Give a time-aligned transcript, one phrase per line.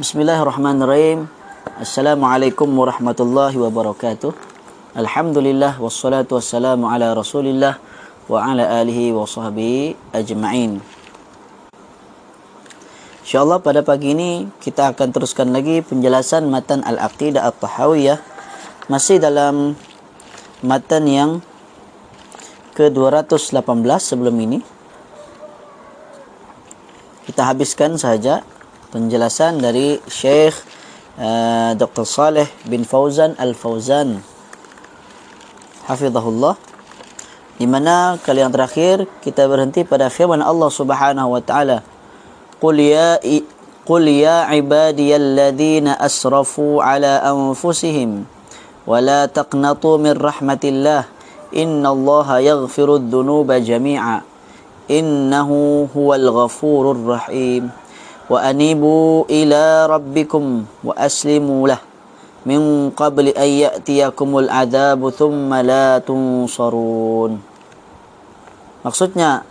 [0.00, 1.28] Bismillahirrahmanirrahim.
[1.76, 4.32] Assalamualaikum warahmatullahi wabarakatuh.
[4.96, 7.76] Alhamdulillah wassalatu wassalamu ala Rasulillah
[8.24, 10.80] wa ala alihi wa sahbihi ajma'in.
[13.28, 18.24] InsyaAllah pada pagi ini kita akan teruskan lagi penjelasan matan Al-Aqidah At-Tahawiyah
[18.88, 19.76] masih dalam
[20.64, 21.30] matan yang
[22.72, 24.64] ke-218 sebelum ini.
[27.28, 28.40] Kita habiskan saja
[28.90, 30.54] penjelasan dari Syekh
[31.16, 32.02] uh, Dr.
[32.02, 34.18] Saleh bin Fauzan Al-Fauzan.
[35.86, 36.58] Hafizahullah.
[37.60, 41.86] Di mana kali yang terakhir kita berhenti pada firman Allah Subhanahu wa taala.
[42.58, 43.16] Qul ya
[43.86, 48.24] qul ya ibadiyalladzina asrafu ala anfusihim
[48.84, 51.06] wa la taqnatu min rahmatillah.
[51.50, 54.22] Innallaha yaghfirudz dzunuba jami'a.
[54.90, 57.79] Innahu huwal ghafurur rahim
[58.30, 61.82] wa anibu ila rabbikum wa aslimu lah
[62.46, 67.42] min qabli an ya'tiyakumul adabu thumma la tunsarun
[68.86, 69.42] maksudnya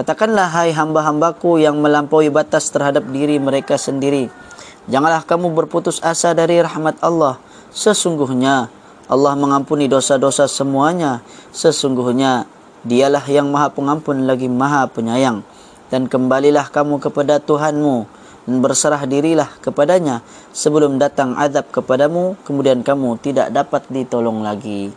[0.00, 4.32] katakanlah hai hamba-hambaku yang melampaui batas terhadap diri mereka sendiri
[4.86, 7.38] janganlah kamu berputus asa dari rahmat Allah.
[7.74, 8.70] Sesungguhnya
[9.06, 11.20] Allah mengampuni dosa-dosa semuanya.
[11.52, 12.48] Sesungguhnya
[12.86, 15.42] dialah yang maha pengampun lagi maha penyayang
[15.96, 18.04] dan kembalilah kamu kepada Tuhanmu.
[18.44, 20.20] Dan berserah dirilah kepadanya
[20.52, 24.92] sebelum datang azab kepadamu kemudian kamu tidak dapat ditolong lagi.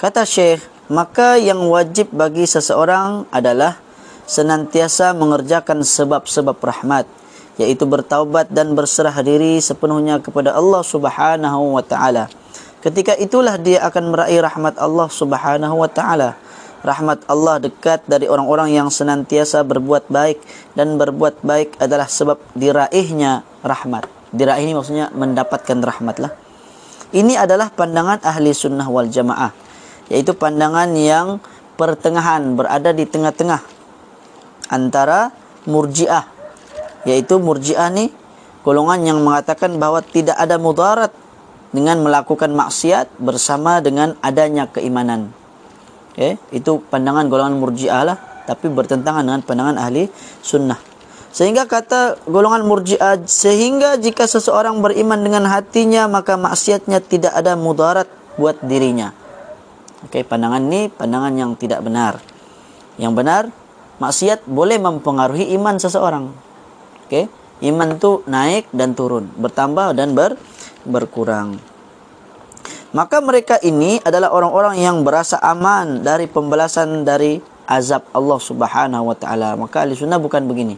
[0.00, 3.76] Kata syekh maka yang wajib bagi seseorang adalah
[4.24, 7.04] senantiasa mengerjakan sebab-sebab rahmat
[7.60, 12.32] yaitu bertaubat dan berserah diri sepenuhnya kepada Allah Subhanahu wa taala.
[12.80, 16.40] Ketika itulah dia akan meraih rahmat Allah Subhanahu wa taala
[16.80, 20.40] rahmat Allah dekat dari orang-orang yang senantiasa berbuat baik
[20.72, 24.08] dan berbuat baik adalah sebab diraihnya rahmat.
[24.30, 26.32] Diraih ini maksudnya mendapatkan rahmat lah.
[27.10, 29.50] Ini adalah pandangan ahli sunnah wal jamaah.
[30.06, 31.42] Yaitu pandangan yang
[31.74, 33.60] pertengahan berada di tengah-tengah
[34.70, 35.34] antara
[35.66, 36.26] murjiah.
[37.02, 38.14] Yaitu murjiah ni
[38.62, 41.10] golongan yang mengatakan bahawa tidak ada mudarat
[41.74, 45.39] dengan melakukan maksiat bersama dengan adanya keimanan.
[46.20, 46.36] Okay?
[46.52, 48.44] Itu pandangan golongan murjiah lah.
[48.44, 50.04] Tapi bertentangan dengan pandangan ahli
[50.44, 50.76] sunnah.
[51.32, 58.04] Sehingga kata golongan murjiah, sehingga jika seseorang beriman dengan hatinya, maka maksiatnya tidak ada mudarat
[58.36, 59.16] buat dirinya.
[60.10, 62.20] Okay, pandangan ini pandangan yang tidak benar.
[63.00, 63.42] Yang benar,
[64.02, 66.28] maksiat boleh mempengaruhi iman seseorang.
[67.08, 67.32] Okay?
[67.64, 70.36] Iman tu naik dan turun, bertambah dan ber,
[70.84, 71.60] berkurang.
[72.90, 77.38] Maka mereka ini adalah orang-orang yang berasa aman dari pembalasan dari
[77.70, 79.54] azab Allah Subhanahu wa taala.
[79.54, 80.74] Maka ahli sunnah bukan begini.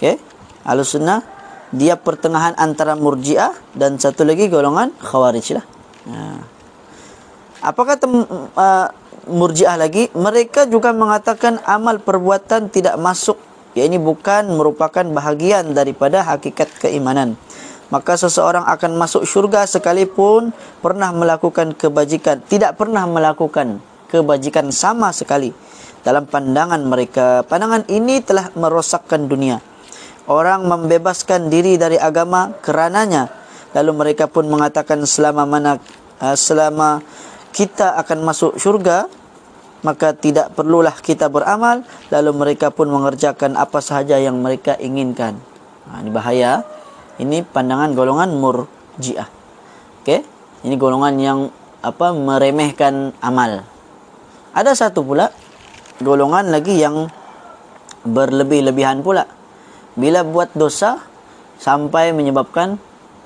[0.00, 0.16] Okey?
[0.64, 1.20] Ahli sunnah
[1.68, 5.64] dia pertengahan antara murjiah dan satu lagi golongan khawarij lah.
[6.08, 6.16] Ha.
[7.68, 8.88] Apa kata uh,
[9.28, 10.08] murjiah lagi?
[10.16, 13.36] Mereka juga mengatakan amal perbuatan tidak masuk.
[13.76, 17.40] Ya ini bukan merupakan bahagian daripada hakikat keimanan
[17.92, 25.52] maka seseorang akan masuk syurga sekalipun pernah melakukan kebajikan tidak pernah melakukan kebajikan sama sekali.
[26.00, 29.60] Dalam pandangan mereka pandangan ini telah merosakkan dunia.
[30.24, 33.28] Orang membebaskan diri dari agama kerananya.
[33.76, 35.76] Lalu mereka pun mengatakan selama mana
[36.20, 37.04] uh, selama
[37.52, 39.08] kita akan masuk syurga
[39.84, 41.84] maka tidak perlulah kita beramal.
[42.08, 45.36] Lalu mereka pun mengerjakan apa sahaja yang mereka inginkan.
[45.90, 46.62] Ha, ini bahaya
[47.22, 49.30] ini pandangan golongan murjiah.
[50.02, 50.26] Okey?
[50.66, 51.38] Ini golongan yang
[51.82, 53.62] apa meremehkan amal.
[54.52, 55.30] Ada satu pula
[56.02, 57.06] golongan lagi yang
[58.02, 59.26] berlebih-lebihan pula.
[59.94, 60.98] Bila buat dosa
[61.62, 62.76] sampai menyebabkan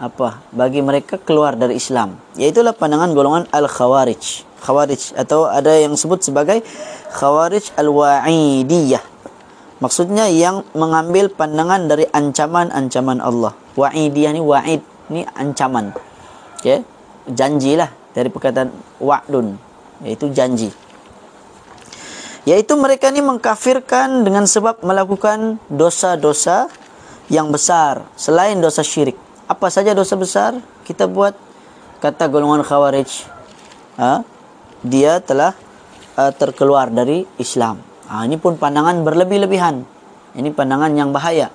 [0.00, 0.40] apa?
[0.50, 2.16] Bagi mereka keluar dari Islam.
[2.40, 4.48] Iaitulah pandangan golongan al-khawarij.
[4.62, 6.64] Khawarij atau ada yang sebut sebagai
[7.12, 9.11] khawarij al-wa'idiyah.
[9.82, 13.50] Maksudnya yang mengambil pandangan dari ancaman-ancaman Allah.
[13.74, 14.78] Wa'idiyah ni wa'id
[15.10, 15.90] ni ancaman.
[16.62, 16.86] Okay?
[17.26, 18.70] Janjilah dari perkataan
[19.02, 19.58] wa'dun.
[20.06, 20.70] Iaitu janji.
[22.46, 26.70] Iaitu mereka ni mengkafirkan dengan sebab melakukan dosa-dosa
[27.26, 28.06] yang besar.
[28.14, 29.18] Selain dosa syirik.
[29.50, 31.34] Apa saja dosa besar kita buat.
[31.98, 33.10] Kata golongan khawarij.
[33.98, 34.22] Ha?
[34.86, 35.58] Dia telah
[36.14, 37.91] uh, terkeluar dari Islam.
[38.12, 39.88] Ha, ini pun pandangan berlebih-lebihan.
[40.36, 41.48] Ini pandangan yang bahaya.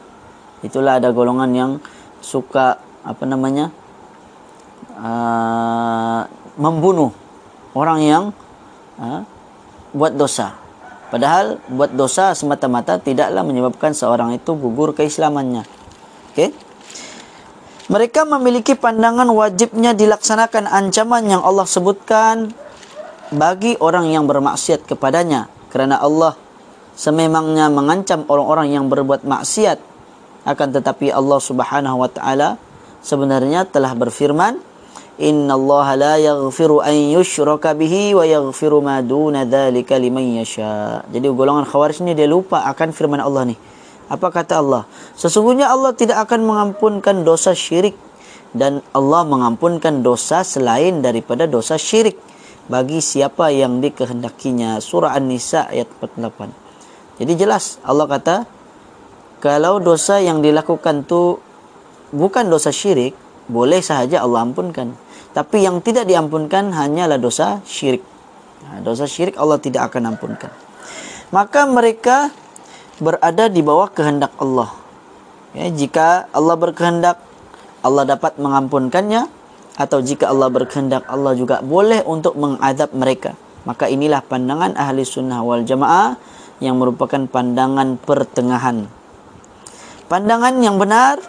[0.65, 1.71] Itulah ada golongan yang
[2.17, 3.69] suka apa namanya
[4.97, 6.25] uh,
[6.57, 7.13] membunuh
[7.77, 8.23] orang yang
[8.97, 9.21] uh,
[9.93, 10.57] buat dosa.
[11.13, 15.61] Padahal buat dosa semata-mata tidaklah menyebabkan seorang itu gugur keislamannya.
[16.33, 16.57] Okey.
[17.87, 22.49] Mereka memiliki pandangan wajibnya dilaksanakan ancaman yang Allah sebutkan
[23.29, 26.35] bagi orang yang bermaksiat kepadanya kerana Allah
[26.97, 29.77] sememangnya mengancam orang-orang yang berbuat maksiat
[30.49, 32.57] akan tetapi Allah Subhanahu wa taala
[33.05, 34.57] sebenarnya telah berfirman
[35.17, 41.01] Inna Allah la yaghfiru an yushraka bihi wa yaghfiru ma duna dhalika liman yasha.
[41.09, 43.57] Jadi golongan khawarij ni dia lupa akan firman Allah ni.
[44.13, 44.85] Apa kata Allah?
[45.17, 47.97] Sesungguhnya Allah tidak akan mengampunkan dosa syirik
[48.53, 52.21] dan Allah mengampunkan dosa selain daripada dosa syirik
[52.69, 54.77] bagi siapa yang dikehendakinya.
[54.77, 56.66] Surah An-Nisa ayat 48.
[57.17, 58.45] Jadi jelas Allah kata
[59.37, 61.37] kalau dosa yang dilakukan tu
[62.13, 63.13] bukan dosa syirik,
[63.45, 64.93] boleh sahaja Allah ampunkan.
[65.33, 68.01] Tapi yang tidak diampunkan hanyalah dosa syirik.
[68.81, 70.49] Dosa syirik Allah tidak akan ampunkan.
[71.29, 72.33] Maka mereka
[72.97, 74.73] berada di bawah kehendak Allah.
[75.53, 77.21] Ya, jika Allah berkehendak,
[77.85, 79.29] Allah dapat mengampunkannya.
[79.77, 83.37] Atau jika Allah berkehendak, Allah juga boleh untuk mengadab mereka.
[83.69, 86.17] Maka inilah pandangan ahli sunnah wal jamaah
[86.63, 88.89] yang merupakan pandangan pertengahan.
[90.07, 91.19] Pandangan yang benar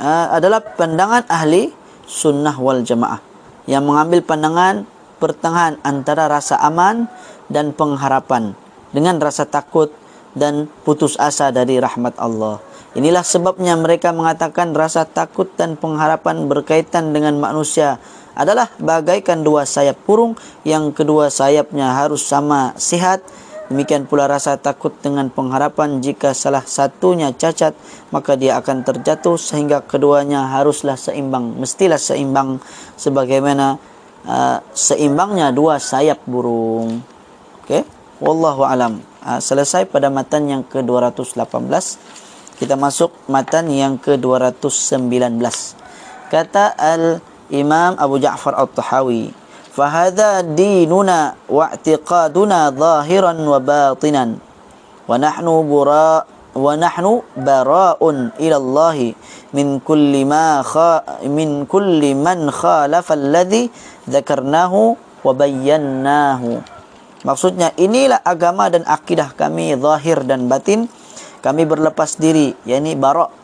[0.00, 1.70] uh, adalah pandangan ahli
[2.08, 3.20] sunnah wal jamaah
[3.68, 4.88] yang mengambil pandangan
[5.22, 7.06] pertengahan antara rasa aman
[7.46, 8.58] dan pengharapan
[8.90, 9.94] dengan rasa takut
[10.34, 12.58] dan putus asa dari rahmat Allah.
[12.92, 17.96] Inilah sebabnya mereka mengatakan rasa takut dan pengharapan berkaitan dengan manusia
[18.36, 23.24] adalah bagaikan dua sayap burung yang kedua sayapnya harus sama sihat.
[23.72, 27.72] Demikian pula rasa takut dengan pengharapan jika salah satunya cacat
[28.12, 31.56] maka dia akan terjatuh sehingga keduanya haruslah seimbang.
[31.56, 32.60] Mestilah seimbang
[33.00, 33.80] sebagaimana
[34.28, 37.00] uh, seimbangnya dua sayap burung.
[37.64, 37.88] Okey
[38.20, 41.40] wallahu alam uh, selesai pada matan yang ke-218
[42.62, 45.42] kita masuk matan yang ke-219
[46.30, 47.18] kata al
[47.50, 49.34] imam Abu Ja'far At-Tahawi
[49.74, 54.38] fa hadha dinuna wa i'tiqaduna zahiran wa batinan
[55.10, 56.22] wa nahnu bura
[56.54, 59.10] wa nahnu bara'un ila Allah
[59.50, 63.74] min kulli ma kha min kulli man khalafa alladhi
[64.06, 64.94] dhakarnahu
[65.26, 66.62] wa bayyanahu
[67.22, 70.90] Maksudnya inilah agama dan akidah kami zahir dan batin.
[71.42, 73.34] Kami berlepas diri, yakni barak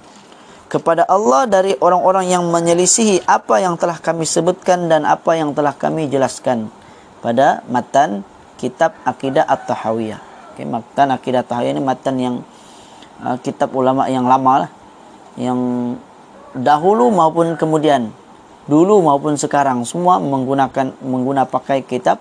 [0.70, 5.74] kepada Allah dari orang-orang yang menyelisihi apa yang telah kami sebutkan dan apa yang telah
[5.74, 6.70] kami jelaskan
[7.24, 8.22] pada matan
[8.60, 10.20] kitab Akidah At-Tahawiyah.
[10.54, 12.34] Okay, matan Akidah At-Tahawiyah ini matan yang
[13.24, 14.70] uh, kitab ulama yang lama lah.
[15.34, 15.58] Yang
[16.54, 18.14] dahulu maupun kemudian.
[18.68, 22.20] Dulu maupun sekarang semua menggunakan menggunakan pakai kitab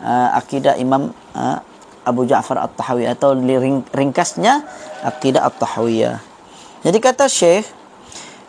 [0.00, 1.60] uh, akidah Imam uh,
[2.02, 4.66] Abu Ja'far At-Tahawi atau ring, ringkasnya
[5.06, 6.18] akidah At-Tahawiyah.
[6.82, 7.66] Jadi kata Syekh,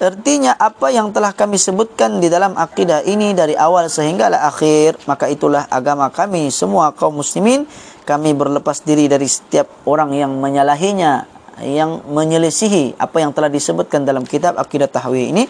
[0.01, 5.29] artinya apa yang telah kami sebutkan di dalam akidah ini dari awal sehinggalah akhir, maka
[5.29, 7.69] itulah agama kami semua kaum muslimin.
[8.03, 11.23] Kami berlepas diri dari setiap orang yang menyalahinya,
[11.63, 15.43] yang menyelisihi apa yang telah disebutkan dalam kitab akidah Tahawiyah ini.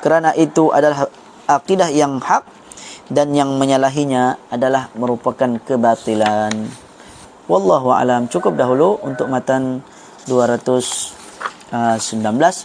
[0.00, 1.04] Kerana itu adalah
[1.44, 2.48] akidah yang hak
[3.10, 6.88] dan yang menyalahinya adalah merupakan kebatilan.
[7.50, 8.30] Wallahu alam.
[8.30, 9.82] Cukup dahulu untuk matan
[10.30, 11.74] 219.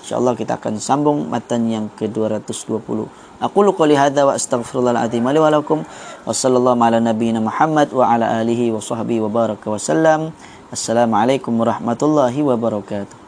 [0.06, 3.10] Insyaallah kita akan sambung matan yang ke-220.
[3.42, 8.14] Aku lu qouli hadza wa astaghfirullahal azim wa lakum wa sallallahu ala nabiyyina Muhammad wa
[8.14, 10.30] ala alihi wa sahbihi wa baraka wa sallam.
[10.70, 13.25] Assalamualaikum warahmatullahi wabarakatuh.